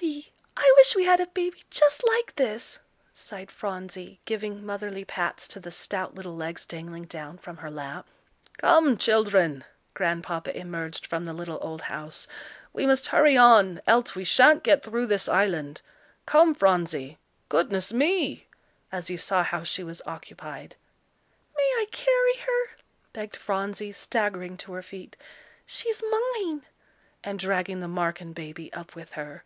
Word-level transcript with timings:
"Polly, 0.00 0.32
I 0.56 0.72
wish 0.76 0.94
we 0.94 1.04
had 1.04 1.18
a 1.18 1.26
baby 1.26 1.62
just 1.70 2.06
like 2.06 2.36
this," 2.36 2.78
sighed 3.12 3.50
Phronsie, 3.50 4.20
giving 4.26 4.64
motherly 4.64 5.04
pats 5.04 5.48
to 5.48 5.58
the 5.60 5.72
stout 5.72 6.14
little 6.14 6.36
legs 6.36 6.64
dangling 6.64 7.04
down 7.04 7.36
from 7.36 7.56
her 7.58 7.70
lap. 7.70 8.06
"Come, 8.58 8.96
children," 8.96 9.64
Grandpapa 9.94 10.56
emerged 10.56 11.04
from 11.06 11.24
the 11.24 11.32
little 11.32 11.58
old 11.62 11.82
house, 11.82 12.28
"we 12.72 12.86
must 12.86 13.08
hurry 13.08 13.36
on, 13.36 13.80
else 13.88 14.14
we 14.14 14.22
sha'n't 14.24 14.62
get 14.62 14.84
through 14.84 15.06
this 15.06 15.28
island. 15.28 15.82
Come, 16.26 16.54
Phronsie 16.54 17.18
goodness 17.48 17.92
me!" 17.92 18.46
as 18.92 19.08
he 19.08 19.16
saw 19.16 19.42
how 19.42 19.64
she 19.64 19.82
was 19.82 20.02
occupied. 20.06 20.76
"May 21.56 21.70
I 21.80 21.86
carry 21.90 22.36
her?" 22.46 22.76
begged 23.12 23.36
Phronsie, 23.36 23.92
staggering 23.92 24.56
to 24.58 24.72
her 24.74 24.82
feet 24.82 25.16
"she's 25.66 26.02
mine" 26.10 26.62
and 27.24 27.38
dragging 27.38 27.80
the 27.80 27.88
Marken 27.88 28.32
baby 28.32 28.72
up 28.72 28.94
with 28.94 29.12
her. 29.12 29.44